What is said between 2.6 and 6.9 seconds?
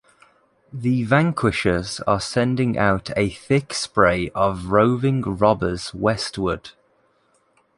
out a thick spray of roving robbers westward.